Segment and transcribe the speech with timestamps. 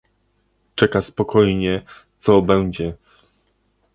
[0.75, 1.85] "Czeka spokojnie,
[2.17, 2.93] co będzie."